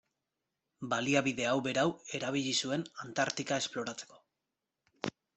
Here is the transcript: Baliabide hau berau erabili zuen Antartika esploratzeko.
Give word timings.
Baliabide 0.93 1.43
hau 1.49 1.57
berau 1.67 1.83
erabili 2.19 2.53
zuen 2.67 2.85
Antartika 3.05 3.59
esploratzeko. 3.65 4.19